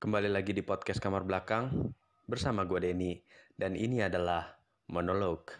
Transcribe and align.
Kembali 0.00 0.32
lagi 0.32 0.56
di 0.56 0.64
podcast 0.64 0.96
Kamar 0.96 1.28
Belakang 1.28 1.92
bersama 2.24 2.64
gue 2.64 2.88
Denny 2.88 3.20
dan 3.52 3.76
ini 3.76 4.00
adalah 4.00 4.48
monolog. 4.88 5.52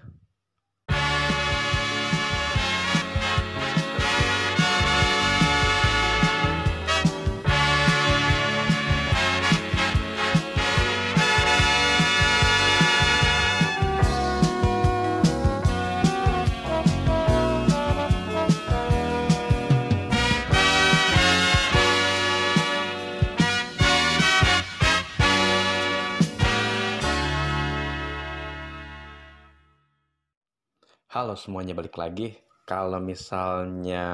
Halo 31.21 31.37
semuanya 31.37 31.77
balik 31.77 32.01
lagi. 32.01 32.33
Kalau 32.65 32.97
misalnya 32.97 34.09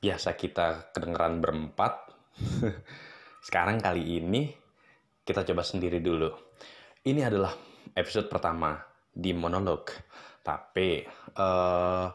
biasa 0.00 0.32
kita 0.32 0.96
kedengeran 0.96 1.44
berempat, 1.44 2.08
sekarang 3.44 3.76
kali 3.76 4.16
ini 4.16 4.48
kita 5.28 5.44
coba 5.44 5.60
sendiri 5.60 6.00
dulu. 6.00 6.32
Ini 7.04 7.20
adalah 7.20 7.52
episode 7.92 8.32
pertama 8.32 8.80
di 9.12 9.36
monolog. 9.36 9.92
Tapi 10.40 11.04
eh, 11.36 12.06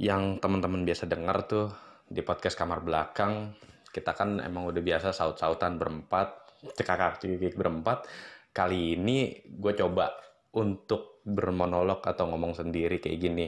yang 0.00 0.40
teman-teman 0.40 0.80
biasa 0.88 1.04
dengar 1.12 1.44
tuh 1.44 1.68
di 2.08 2.24
podcast 2.24 2.56
kamar 2.56 2.80
belakang, 2.80 3.52
kita 3.92 4.16
kan 4.16 4.40
emang 4.40 4.64
udah 4.64 4.80
biasa 4.80 5.12
saut-sautan 5.12 5.76
berempat, 5.76 6.56
cekakak-cekik 6.72 7.52
berempat. 7.52 8.08
Kali 8.48 8.96
ini 8.96 9.44
gue 9.44 9.76
coba 9.76 10.25
untuk 10.56 11.20
bermonolog 11.26 12.00
atau 12.00 12.32
ngomong 12.32 12.56
sendiri 12.56 12.96
kayak 12.96 13.18
gini. 13.20 13.46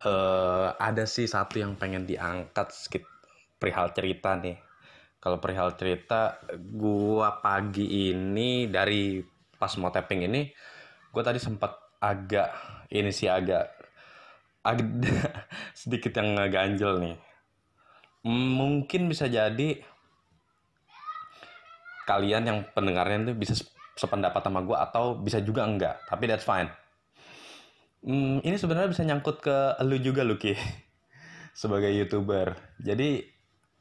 Eh 0.00 0.68
ada 0.76 1.04
sih 1.08 1.24
satu 1.24 1.60
yang 1.60 1.76
pengen 1.80 2.04
diangkat 2.04 2.68
sedikit 2.72 3.08
perihal 3.56 3.92
cerita 3.96 4.36
nih. 4.36 4.56
Kalau 5.20 5.36
perihal 5.36 5.76
cerita, 5.76 6.40
gua 6.56 7.44
pagi 7.44 8.08
ini 8.08 8.64
dari 8.72 9.20
pas 9.60 9.76
mau 9.76 9.92
tapping 9.92 10.24
ini, 10.24 10.48
gua 11.12 11.20
tadi 11.20 11.36
sempat 11.36 11.76
agak 12.00 12.48
ini 12.88 13.12
sih 13.12 13.28
agak 13.28 13.68
agak 14.64 14.88
sedikit 15.80 16.16
yang 16.16 16.40
ngeganjel 16.40 16.92
nih. 17.04 17.16
Mungkin 18.24 19.08
bisa 19.08 19.28
jadi 19.28 19.80
kalian 22.08 22.44
yang 22.48 22.58
pendengarnya 22.72 23.32
tuh 23.32 23.36
bisa 23.36 23.54
sependapat 24.00 24.40
sama 24.40 24.64
gue 24.64 24.76
atau 24.76 25.20
bisa 25.20 25.44
juga 25.44 25.68
enggak 25.68 26.00
tapi 26.08 26.24
that's 26.24 26.48
fine. 26.48 26.72
Hmm, 28.00 28.40
ini 28.40 28.56
sebenarnya 28.56 28.88
bisa 28.88 29.04
nyangkut 29.04 29.44
ke 29.44 29.76
lu 29.84 30.00
juga 30.00 30.24
Luki 30.24 30.56
sebagai 31.60 31.92
youtuber. 31.92 32.56
Jadi 32.80 33.20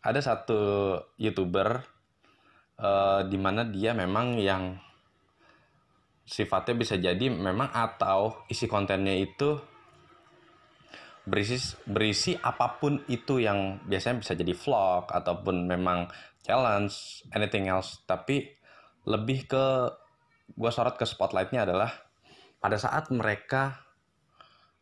ada 0.04 0.20
satu 0.20 0.96
youtuber 1.16 1.80
uh, 2.84 3.24
di 3.24 3.40
mana 3.40 3.64
dia 3.64 3.96
memang 3.96 4.36
yang 4.36 4.76
sifatnya 6.28 6.76
bisa 6.76 6.96
jadi 7.00 7.32
memang 7.32 7.72
atau 7.74 8.46
isi 8.52 8.70
kontennya 8.70 9.18
itu 9.18 9.58
berisi 11.26 11.58
berisi 11.86 12.34
apa 12.38 12.80
pun 12.82 13.06
itu 13.10 13.40
yang 13.40 13.82
biasanya 13.86 14.22
bisa 14.22 14.34
jadi 14.36 14.54
vlog 14.54 15.10
ataupun 15.10 15.64
memang 15.64 16.12
challenge 16.44 17.24
anything 17.32 17.72
else. 17.72 18.02
Tapi 18.04 18.46
lebih 19.08 19.48
ke 19.48 19.66
gue 20.56 20.72
sorot 20.72 20.96
ke 20.98 21.06
spotlightnya 21.06 21.66
adalah 21.68 21.92
pada 22.60 22.76
saat 22.76 23.08
mereka 23.14 23.90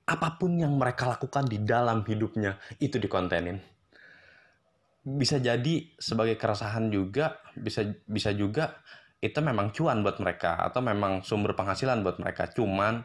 apa 0.07 0.39
pun 0.39 0.55
yang 0.55 0.71
mereka 0.79 1.03
lakukan 1.03 1.43
di 1.45 1.59
dalam 1.61 2.01
hidupnya 2.07 2.55
itu 2.79 2.95
dikontenin. 2.95 3.59
Bisa 5.07 5.39
jadi 5.39 5.87
sebagai 5.99 6.39
keresahan 6.39 6.87
juga 6.87 7.43
bisa 7.55 7.83
bisa 8.07 8.31
juga 8.31 8.79
itu 9.19 9.39
memang 9.43 9.75
cuan 9.75 10.05
buat 10.05 10.21
mereka 10.23 10.63
atau 10.63 10.79
memang 10.79 11.27
sumber 11.27 11.59
penghasilan 11.59 12.03
buat 12.07 12.23
mereka. 12.23 12.47
Cuman 12.55 13.03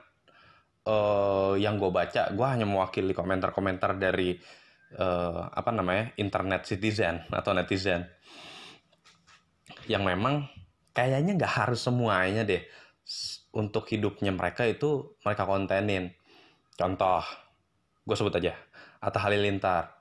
uh, 0.86 1.54
yang 1.58 1.78
gue 1.78 1.90
baca 1.90 2.30
gue 2.30 2.46
hanya 2.46 2.66
mewakili 2.66 3.10
komentar-komentar 3.10 3.98
dari 3.98 4.38
uh, 4.98 5.50
apa 5.50 5.70
namanya 5.74 6.14
internet 6.22 6.70
citizen 6.70 7.26
atau 7.34 7.50
netizen. 7.50 8.06
Yang 9.90 10.02
memang 10.06 10.46
kayaknya 10.92 11.36
nggak 11.36 11.54
harus 11.64 11.80
semuanya 11.84 12.44
deh 12.44 12.62
untuk 13.52 13.88
hidupnya 13.92 14.32
mereka 14.32 14.64
itu 14.64 15.16
mereka 15.24 15.44
kontenin. 15.44 16.12
Contoh, 16.76 17.20
gue 18.08 18.16
sebut 18.16 18.32
aja, 18.40 18.56
Atta 19.04 19.20
Halilintar. 19.20 19.92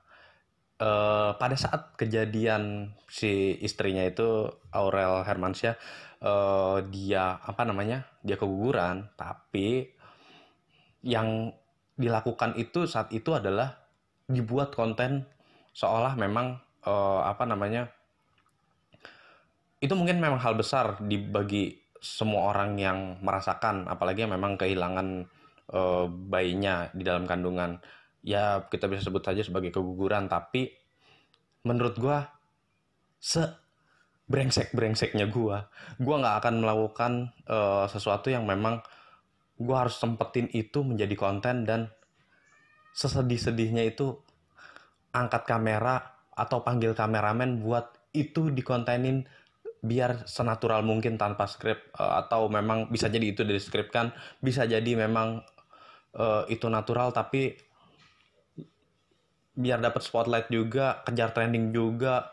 E, 0.80 0.90
pada 1.36 1.56
saat 1.56 1.92
kejadian 2.00 2.94
si 3.06 3.60
istrinya 3.60 4.02
itu 4.08 4.48
Aurel 4.72 5.20
Hermansyah, 5.28 5.76
e, 6.16 6.32
dia 6.88 7.36
apa 7.44 7.62
namanya, 7.68 8.08
dia 8.24 8.40
keguguran, 8.40 9.12
tapi 9.20 9.92
yang 11.04 11.52
dilakukan 12.00 12.56
itu 12.56 12.88
saat 12.88 13.12
itu 13.12 13.36
adalah 13.36 13.84
dibuat 14.32 14.72
konten 14.72 15.28
seolah 15.76 16.16
memang 16.16 16.56
e, 16.80 16.92
apa 17.20 17.44
namanya 17.44 17.92
itu 19.82 19.92
mungkin 19.98 20.22
memang 20.22 20.38
hal 20.38 20.54
besar 20.54 21.02
dibagi 21.02 21.74
semua 21.98 22.54
orang 22.54 22.78
yang 22.78 22.98
merasakan 23.18 23.90
apalagi 23.90 24.22
yang 24.22 24.34
memang 24.38 24.54
kehilangan 24.54 25.26
e, 25.66 25.80
bayinya 26.30 26.86
di 26.94 27.02
dalam 27.02 27.26
kandungan. 27.26 27.82
Ya 28.22 28.62
kita 28.70 28.86
bisa 28.86 29.10
sebut 29.10 29.26
saja 29.26 29.42
sebagai 29.42 29.74
keguguran 29.74 30.30
tapi 30.30 30.70
menurut 31.66 31.98
gue 31.98 32.18
se 33.18 33.42
brengsek 34.30 34.70
brengseknya 34.70 35.26
gue 35.26 35.58
gue 35.98 36.16
nggak 36.16 36.36
akan 36.42 36.54
melakukan 36.62 37.12
e, 37.42 37.58
sesuatu 37.90 38.30
yang 38.30 38.46
memang 38.46 38.82
gue 39.58 39.76
harus 39.76 39.98
sempetin 39.98 40.46
itu 40.54 40.86
menjadi 40.86 41.14
konten 41.18 41.66
dan 41.66 41.90
sesedih-sedihnya 42.94 43.82
itu 43.90 44.14
angkat 45.10 45.42
kamera 45.42 46.22
atau 46.34 46.62
panggil 46.62 46.94
kameramen 46.94 47.62
buat 47.62 47.92
itu 48.12 48.52
dikontenin 48.52 49.24
biar 49.82 50.30
senatural 50.30 50.86
mungkin 50.86 51.18
tanpa 51.18 51.50
skrip 51.50 51.90
uh, 51.98 52.22
atau 52.22 52.46
memang 52.46 52.86
bisa 52.86 53.10
jadi 53.10 53.34
itu 53.34 53.42
dari 53.42 53.58
skrip 53.58 53.90
kan 53.90 54.14
bisa 54.38 54.62
jadi 54.62 54.94
memang 54.94 55.42
uh, 56.14 56.46
itu 56.46 56.70
natural 56.70 57.10
tapi 57.10 57.58
biar 59.52 59.82
dapat 59.82 60.00
spotlight 60.00 60.48
juga 60.48 61.04
kejar 61.04 61.34
trending 61.34 61.74
juga 61.74 62.30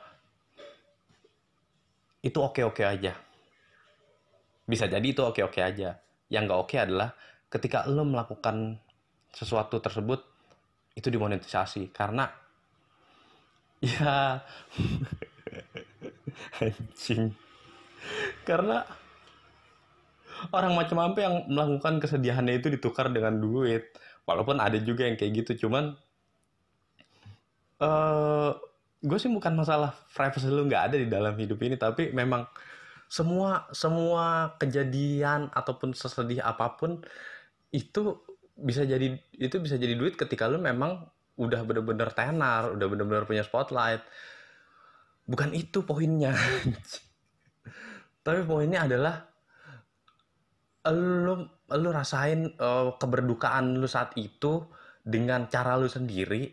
itu 2.19 2.35
oke 2.39 2.61
oke 2.67 2.83
aja. 2.83 3.15
Bisa 4.67 4.85
jadi 4.85 5.03
itu 5.03 5.23
oke 5.23 5.39
oke 5.43 5.59
aja. 5.59 5.95
Yang 6.27 6.43
nggak 6.47 6.59
oke 6.59 6.75
adalah 6.75 7.09
ketika 7.47 7.87
lo 7.87 8.03
melakukan 8.03 8.77
sesuatu 9.31 9.79
tersebut 9.79 10.19
itu 10.95 11.07
dimonetisasi. 11.07 11.91
Karena 11.95 12.27
ya 13.89 14.43
anjing. 16.63 17.35
Karena 18.43 18.85
orang 20.55 20.73
macam 20.73 20.97
apa 21.03 21.19
yang 21.19 21.35
melakukan 21.51 21.99
kesedihannya 21.99 22.59
itu 22.63 22.71
ditukar 22.71 23.11
dengan 23.11 23.37
duit. 23.37 23.91
Walaupun 24.23 24.61
ada 24.61 24.77
juga 24.77 25.09
yang 25.09 25.17
kayak 25.17 25.43
gitu 25.43 25.65
cuman 25.65 25.97
uh, 27.81 27.87
eh, 27.87 28.51
gue 28.99 29.17
sih 29.17 29.31
bukan 29.31 29.55
masalah 29.55 29.95
privacy 30.11 30.51
lu 30.51 30.67
nggak 30.67 30.91
ada 30.91 30.97
di 30.99 31.07
dalam 31.07 31.33
hidup 31.39 31.59
ini 31.63 31.79
tapi 31.79 32.11
memang 32.11 32.45
semua 33.09 33.65
semua 33.73 34.53
kejadian 34.61 35.49
ataupun 35.49 35.97
sesedih 35.97 36.45
apa 36.45 36.77
pun 36.77 37.01
itu 37.73 38.21
bisa 38.59 38.83
jadi 38.85 39.17
itu 39.39 39.55
bisa 39.57 39.79
jadi 39.79 39.95
duit 39.95 40.19
ketika 40.19 40.45
lu 40.45 40.61
memang 40.61 41.07
udah 41.39 41.63
bener-bener 41.63 42.11
tenar 42.11 42.75
udah 42.75 42.87
bener-bener 42.91 43.23
punya 43.23 43.41
spotlight 43.41 44.03
bukan 45.29 45.53
itu 45.53 45.85
poinnya. 45.85 46.33
Tapi 48.25 48.41
poinnya 48.49 48.89
adalah 48.89 49.21
lu 50.89 51.45
lu 51.69 51.89
rasain 51.93 52.49
uh, 52.57 52.97
keberdukaan 52.97 53.77
lu 53.77 53.85
saat 53.85 54.17
itu 54.17 54.65
dengan 55.05 55.45
cara 55.45 55.77
lu 55.77 55.85
sendiri 55.85 56.49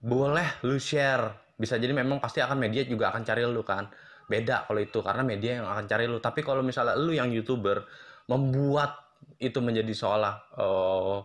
boleh 0.00 0.64
lu 0.64 0.80
share. 0.80 1.52
Bisa 1.56 1.76
jadi 1.76 1.92
memang 1.92 2.20
pasti 2.20 2.40
akan 2.40 2.56
media 2.56 2.84
juga 2.88 3.12
akan 3.12 3.22
cari 3.24 3.44
lu 3.44 3.60
kan. 3.60 3.92
Beda 4.26 4.64
kalau 4.64 4.80
itu 4.80 4.98
karena 5.04 5.22
media 5.22 5.60
yang 5.60 5.68
akan 5.68 5.84
cari 5.84 6.08
lu. 6.08 6.18
Tapi 6.24 6.40
kalau 6.40 6.64
misalnya 6.64 6.96
lu 6.96 7.12
yang 7.12 7.28
youtuber 7.28 7.84
membuat 8.32 8.96
itu 9.36 9.60
menjadi 9.60 9.92
seolah 9.92 10.34
uh, 10.56 11.20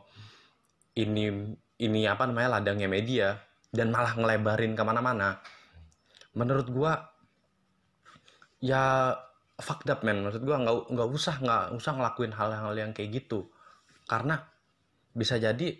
ini 0.99 1.55
ini 1.81 1.99
apa 2.05 2.27
namanya 2.27 2.59
ladangnya 2.59 2.87
media 2.91 3.35
dan 3.71 3.87
malah 3.89 4.13
ngelebarin 4.19 4.75
ke 4.75 4.83
mana-mana 4.83 5.39
menurut 6.35 6.67
gue 6.67 6.93
ya 8.63 9.15
fucked 9.61 9.89
up 9.89 10.01
man 10.05 10.23
maksud 10.23 10.45
gue 10.45 10.55
nggak 10.57 10.75
nggak 10.91 11.09
usah 11.09 11.35
nggak 11.41 11.63
usah 11.75 11.91
ngelakuin 11.97 12.33
hal-hal 12.33 12.73
yang 12.77 12.91
kayak 12.91 13.23
gitu. 13.23 13.49
Karena 14.09 14.39
bisa 15.11 15.37
jadi 15.41 15.75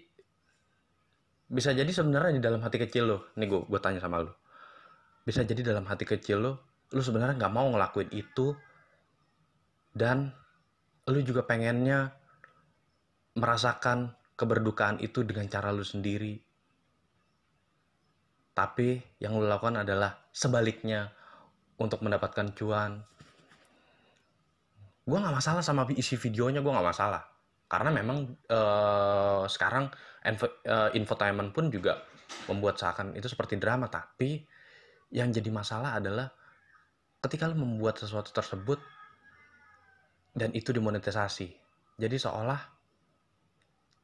bisa 1.52 1.76
jadi 1.76 1.88
sebenarnya 1.88 2.40
di 2.40 2.44
dalam 2.44 2.64
hati 2.64 2.78
kecil 2.80 3.04
lo 3.08 3.18
nih 3.36 3.48
gue 3.48 3.62
gue 3.68 3.80
tanya 3.80 4.00
sama 4.00 4.24
lo. 4.24 4.34
Bisa 5.24 5.46
jadi 5.46 5.62
dalam 5.62 5.86
hati 5.88 6.04
kecil 6.04 6.38
lo 6.40 6.54
lo 6.92 7.02
sebenarnya 7.02 7.40
nggak 7.40 7.54
mau 7.54 7.68
ngelakuin 7.72 8.12
itu 8.12 8.52
dan 9.96 10.32
lo 11.08 11.20
juga 11.24 11.44
pengennya 11.44 12.12
merasakan 13.36 14.12
keberdukaan 14.36 15.00
itu 15.00 15.24
dengan 15.24 15.48
cara 15.48 15.72
lo 15.72 15.84
sendiri 15.84 16.51
tapi 18.52 19.00
yang 19.24 19.40
lo 19.40 19.48
lakukan 19.48 19.82
adalah 19.82 20.28
sebaliknya 20.32 21.08
untuk 21.80 22.04
mendapatkan 22.04 22.52
cuan. 22.52 23.00
Gue 25.08 25.18
nggak 25.18 25.36
masalah 25.36 25.64
sama 25.64 25.88
isi 25.96 26.20
videonya 26.20 26.60
gue 26.60 26.72
nggak 26.72 26.88
masalah. 26.92 27.24
Karena 27.72 27.90
memang 27.96 28.28
uh, 28.52 29.48
sekarang 29.48 29.88
info, 30.28 30.52
uh, 30.68 30.92
infotainment 30.92 31.56
pun 31.56 31.72
juga 31.72 32.04
membuat 32.52 32.76
seakan 32.76 33.16
itu 33.16 33.32
seperti 33.32 33.56
drama. 33.56 33.88
Tapi 33.88 34.44
yang 35.16 35.32
jadi 35.32 35.48
masalah 35.48 35.98
adalah 35.98 36.28
ketika 37.24 37.48
lo 37.48 37.56
membuat 37.56 38.00
sesuatu 38.00 38.36
tersebut 38.36 38.80
dan 40.36 40.52
itu 40.56 40.72
dimonetisasi 40.72 41.48
jadi 42.00 42.18
seolah 42.18 42.58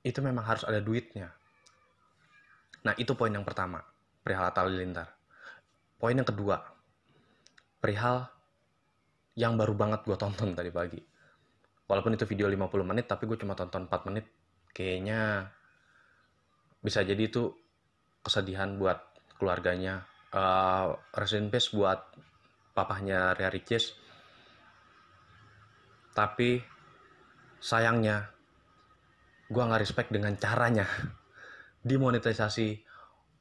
itu 0.06 0.20
memang 0.22 0.46
harus 0.46 0.62
ada 0.68 0.78
duitnya. 0.78 1.34
Nah 2.86 2.94
itu 3.00 3.18
poin 3.18 3.34
yang 3.34 3.42
pertama 3.42 3.82
perihal 4.28 4.52
Atta 4.52 4.68
Halilintar 4.68 5.08
poin 5.96 6.12
yang 6.12 6.28
kedua 6.28 6.60
perihal 7.80 8.28
yang 9.38 9.54
baru 9.54 9.78
banget 9.78 10.02
gue 10.02 10.18
tonton 10.18 10.58
tadi 10.58 10.74
pagi. 10.74 10.98
Walaupun 11.88 12.18
itu 12.18 12.26
video 12.26 12.50
50 12.50 12.68
menit, 12.84 13.06
tapi 13.06 13.30
gue 13.30 13.38
cuma 13.38 13.54
tonton 13.54 13.86
4 13.86 14.08
menit. 14.10 14.26
Kayaknya 14.74 15.46
bisa 16.82 17.06
jadi 17.06 17.22
itu 17.22 17.54
kesedihan 18.26 18.76
buat 18.82 18.98
keluarganya. 19.38 20.04
Uh, 20.34 20.98
rest 21.16 21.38
peace 21.54 21.70
buat 21.72 22.02
papahnya 22.74 23.38
Ria 23.38 23.54
Ricis. 23.54 23.94
Tapi 26.18 26.60
sayangnya 27.62 28.34
gue 29.48 29.64
nggak 29.64 29.82
respect 29.86 30.10
dengan 30.12 30.34
caranya 30.36 30.90
dimonetisasi 31.88 32.87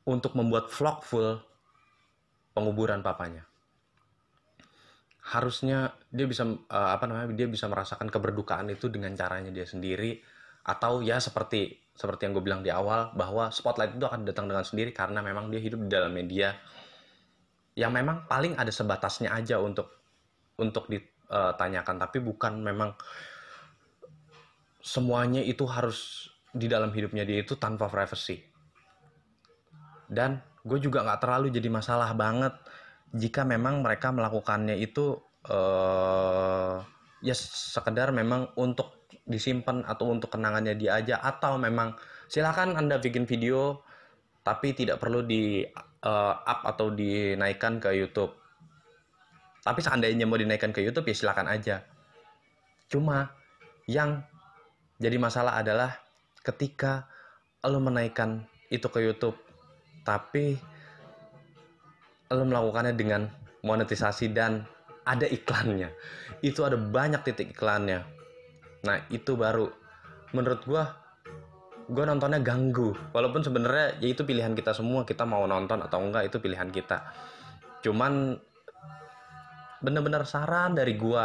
untuk 0.07 0.39
membuat 0.39 0.71
vlog 0.71 1.03
full 1.03 1.43
penguburan 2.55 3.03
papanya. 3.03 3.45
Harusnya 5.27 5.99
dia 6.09 6.25
bisa 6.31 6.47
uh, 6.47 6.91
apa 6.95 7.05
namanya 7.11 7.35
dia 7.35 7.51
bisa 7.51 7.67
merasakan 7.67 8.07
keberdukaan 8.07 8.71
itu 8.71 8.87
dengan 8.87 9.13
caranya 9.19 9.51
dia 9.51 9.67
sendiri 9.67 10.23
atau 10.67 11.03
ya 11.03 11.19
seperti 11.19 11.79
seperti 11.95 12.27
yang 12.27 12.33
gue 12.39 12.45
bilang 12.45 12.63
di 12.63 12.71
awal 12.71 13.11
bahwa 13.19 13.51
spotlight 13.51 13.99
itu 13.99 14.07
akan 14.07 14.23
datang 14.23 14.47
dengan 14.47 14.63
sendiri 14.63 14.95
karena 14.95 15.23
memang 15.23 15.51
dia 15.51 15.59
hidup 15.63 15.87
di 15.87 15.91
dalam 15.91 16.15
media 16.15 16.55
yang 17.77 17.93
memang 17.93 18.25
paling 18.27 18.57
ada 18.57 18.71
sebatasnya 18.71 19.31
aja 19.33 19.61
untuk 19.63 19.91
untuk 20.59 20.89
ditanyakan 20.89 21.97
tapi 22.01 22.19
bukan 22.21 22.61
memang 22.61 22.97
semuanya 24.83 25.43
itu 25.43 25.65
harus 25.67 26.31
di 26.51 26.67
dalam 26.67 26.91
hidupnya 26.91 27.27
dia 27.27 27.43
itu 27.43 27.59
tanpa 27.59 27.87
privacy 27.91 28.56
dan 30.11 30.43
gue 30.67 30.79
juga 30.83 31.07
nggak 31.07 31.21
terlalu 31.23 31.55
jadi 31.55 31.69
masalah 31.71 32.11
banget 32.15 32.55
jika 33.15 33.47
memang 33.47 33.81
mereka 33.81 34.11
melakukannya 34.11 34.75
itu 34.79 35.19
uh, 35.47 36.83
ya 37.23 37.35
sekedar 37.37 38.11
memang 38.11 38.51
untuk 38.59 39.09
disimpan 39.27 39.83
atau 39.87 40.11
untuk 40.11 40.31
kenangannya 40.31 40.79
dia 40.79 40.99
aja 40.99 41.19
atau 41.19 41.59
memang 41.59 41.95
silakan 42.31 42.79
anda 42.79 42.99
bikin 42.99 43.27
video 43.27 43.83
tapi 44.47 44.75
tidak 44.79 45.03
perlu 45.03 45.27
di 45.27 45.67
uh, 46.07 46.35
up 46.39 46.63
atau 46.63 46.95
dinaikkan 46.95 47.83
ke 47.83 47.91
YouTube. 47.99 48.31
Tapi 49.67 49.83
seandainya 49.83 50.23
mau 50.23 50.39
dinaikkan 50.39 50.71
ke 50.71 50.79
YouTube 50.79 51.11
ya 51.11 51.19
silakan 51.19 51.51
aja. 51.51 51.83
Cuma 52.87 53.35
yang 53.91 54.23
jadi 55.03 55.19
masalah 55.19 55.59
adalah 55.59 55.99
ketika 56.47 57.11
lo 57.67 57.83
menaikkan 57.83 58.47
itu 58.71 58.87
ke 58.87 59.03
YouTube 59.03 59.35
tapi 60.07 60.55
lo 62.31 62.43
melakukannya 62.47 62.95
dengan 62.95 63.27
monetisasi 63.67 64.31
dan 64.31 64.63
ada 65.03 65.27
iklannya. 65.27 65.91
Itu 66.43 66.63
ada 66.63 66.79
banyak 66.79 67.27
titik 67.27 67.55
iklannya. 67.55 68.07
Nah 68.87 68.97
itu 69.11 69.35
baru. 69.35 69.67
Menurut 70.31 70.63
gue 70.63 70.85
gue 71.91 72.05
nontonnya 72.07 72.39
ganggu. 72.39 72.95
Walaupun 73.11 73.43
sebenarnya 73.43 73.99
ya 73.99 74.09
itu 74.11 74.23
pilihan 74.23 74.55
kita 74.55 74.75
semua 74.75 75.03
kita 75.03 75.27
mau 75.27 75.47
nonton 75.47 75.83
atau 75.83 75.99
enggak 76.03 76.31
itu 76.31 76.39
pilihan 76.39 76.71
kita. 76.71 77.03
Cuman 77.83 78.39
bener-bener 79.83 80.27
saran 80.27 80.75
dari 80.75 80.99
gue 80.99 81.25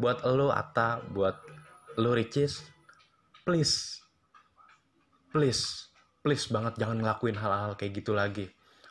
buat 0.00 0.24
lo 0.24 0.48
Ata 0.50 1.04
buat 1.12 1.36
lo 2.00 2.16
Ricis 2.16 2.64
please 3.44 4.00
please 5.28 5.89
please 6.20 6.48
banget 6.52 6.76
jangan 6.76 7.00
ngelakuin 7.00 7.36
hal-hal 7.36 7.72
kayak 7.76 8.00
gitu 8.00 8.12
lagi. 8.12 8.46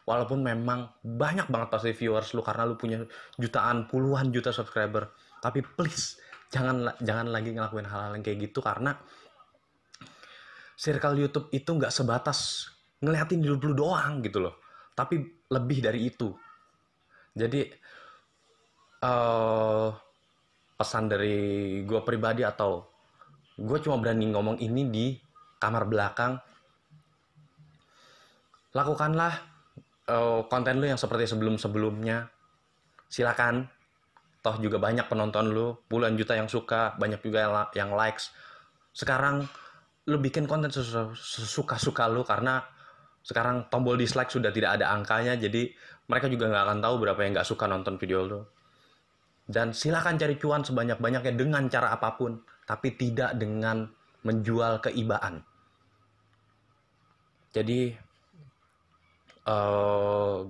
Walaupun 0.06 0.42
memang 0.42 0.90
banyak 1.06 1.46
banget 1.54 1.70
pasti 1.70 1.94
viewers 1.94 2.34
lu 2.34 2.42
karena 2.42 2.66
lu 2.66 2.74
punya 2.74 3.06
jutaan 3.38 3.86
puluhan 3.86 4.34
juta 4.34 4.50
subscriber. 4.50 5.14
Tapi 5.38 5.62
please 5.62 6.18
jangan 6.50 6.98
jangan 6.98 7.30
lagi 7.30 7.54
ngelakuin 7.54 7.86
hal-hal 7.86 8.18
yang 8.18 8.26
kayak 8.26 8.50
gitu 8.50 8.60
karena 8.66 8.98
circle 10.74 11.14
YouTube 11.14 11.54
itu 11.54 11.70
nggak 11.70 11.94
sebatas 11.94 12.72
ngeliatin 13.06 13.46
hidup 13.46 13.62
lu 13.70 13.74
doang 13.78 14.26
gitu 14.26 14.42
loh. 14.42 14.58
Tapi 14.98 15.46
lebih 15.54 15.86
dari 15.86 16.10
itu. 16.10 16.34
Jadi 17.38 17.62
uh, 19.06 19.94
pesan 20.74 21.06
dari 21.06 21.38
gue 21.86 22.02
pribadi 22.02 22.42
atau 22.42 22.88
gue 23.60 23.78
cuma 23.84 24.00
berani 24.00 24.32
ngomong 24.32 24.58
ini 24.64 24.84
di 24.88 25.06
kamar 25.60 25.84
belakang 25.86 26.40
lakukanlah 28.74 29.34
uh, 30.10 30.42
konten 30.50 30.82
lu 30.82 30.90
yang 30.90 31.00
seperti 31.00 31.30
sebelum-sebelumnya, 31.30 32.30
silakan. 33.10 33.70
Toh 34.40 34.56
juga 34.64 34.80
banyak 34.80 35.12
penonton 35.12 35.52
lu, 35.52 35.76
puluhan 35.92 36.16
juta 36.16 36.32
yang 36.32 36.48
suka, 36.48 36.96
banyak 36.96 37.20
juga 37.20 37.68
yang, 37.76 37.92
likes. 37.92 38.32
Sekarang 38.96 39.44
lu 40.08 40.16
bikin 40.16 40.48
konten 40.48 40.72
sesuka-suka 40.72 42.08
lu 42.08 42.24
karena 42.24 42.64
sekarang 43.20 43.68
tombol 43.68 44.00
dislike 44.00 44.32
sudah 44.32 44.48
tidak 44.56 44.80
ada 44.80 44.96
angkanya, 44.96 45.36
jadi 45.36 45.76
mereka 46.08 46.32
juga 46.32 46.48
nggak 46.48 46.64
akan 46.72 46.80
tahu 46.80 46.96
berapa 47.04 47.20
yang 47.20 47.32
nggak 47.36 47.50
suka 47.52 47.68
nonton 47.68 48.00
video 48.00 48.24
lu. 48.24 48.40
Dan 49.44 49.76
silakan 49.76 50.16
cari 50.16 50.40
cuan 50.40 50.64
sebanyak-banyaknya 50.64 51.36
dengan 51.36 51.68
cara 51.68 51.92
apa 51.92 52.16
pun, 52.16 52.40
tapi 52.64 52.96
tidak 52.96 53.36
dengan 53.36 53.92
menjual 54.24 54.80
keibaan. 54.80 55.44
Jadi 57.52 57.92
uh, 59.50 60.46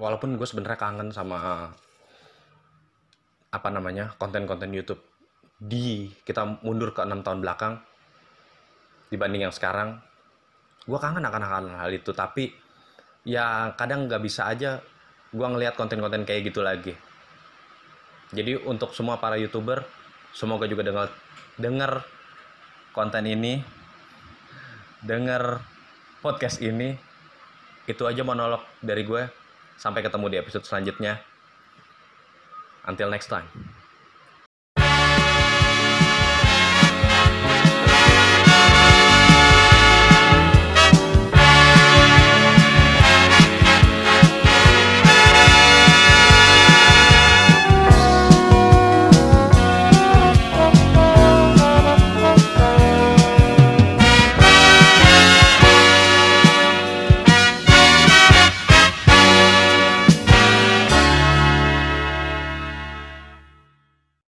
walaupun 0.00 0.40
gue 0.40 0.46
sebenarnya 0.48 0.80
kangen 0.80 1.08
sama 1.12 1.68
apa 3.48 3.68
namanya 3.68 4.16
konten-konten 4.16 4.72
YouTube. 4.72 5.00
Di 5.58 6.08
kita 6.22 6.62
mundur 6.62 6.94
ke 6.94 7.02
enam 7.02 7.20
tahun 7.20 7.42
belakang 7.42 7.74
dibanding 9.12 9.48
yang 9.48 9.54
sekarang 9.54 9.98
gue 10.88 10.98
kangen 10.98 11.24
akan 11.26 11.42
hal, 11.44 11.64
hal 11.68 11.90
itu. 11.92 12.14
Tapi 12.16 12.48
ya 13.28 13.76
kadang 13.76 14.08
nggak 14.08 14.22
bisa 14.24 14.48
aja 14.48 14.80
gue 15.28 15.46
ngelihat 15.46 15.76
konten-konten 15.76 16.24
kayak 16.24 16.48
gitu 16.48 16.64
lagi. 16.64 16.96
Jadi 18.32 18.60
untuk 18.64 18.92
semua 18.92 19.16
para 19.20 19.40
youtuber 19.40 19.84
semoga 20.36 20.68
juga 20.68 20.84
dengar 20.84 21.08
dengar 21.56 22.04
konten 22.92 23.24
ini 23.24 23.64
dengar 25.00 25.64
podcast 26.20 26.60
ini 26.60 27.07
itu 27.88 28.04
aja 28.04 28.20
monolog 28.20 28.60
dari 28.84 29.02
gue. 29.02 29.24
Sampai 29.80 30.04
ketemu 30.04 30.26
di 30.28 30.36
episode 30.36 30.68
selanjutnya. 30.68 31.22
Until 32.84 33.08
next 33.08 33.32
time 33.32 33.77